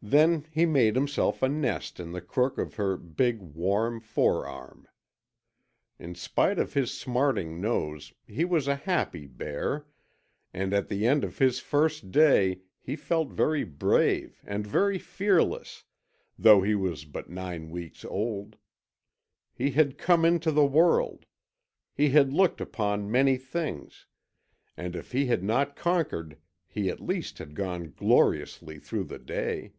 [0.00, 4.86] Then he made himself a nest in the crook of her big, warm forearm.
[5.98, 9.86] In spite of his smarting nose he was a happy bear,
[10.54, 15.82] and at the end of his first day he felt very brave and very fearless,
[16.38, 18.54] though he was but nine weeks old.
[19.52, 21.26] He had come into the world,
[21.92, 24.06] he had looked upon many things,
[24.76, 26.38] and if he had not conquered
[26.68, 29.72] he at least had gone gloriously through the day.